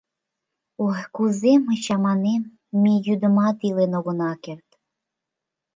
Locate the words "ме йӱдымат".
2.81-3.57